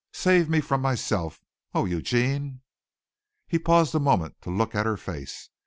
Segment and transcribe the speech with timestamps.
[0.13, 1.39] Save me from myself.
[1.75, 2.61] Oh, Eugene!"
[3.47, 5.51] He paused a moment to look at her face.